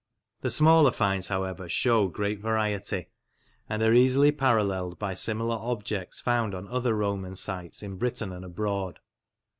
[0.41, 3.09] The smaller finds, however, shew great variety,
[3.69, 8.43] and are easily paralleled by similar objects found on other Roman sites in Britain and
[8.43, 8.99] abroad.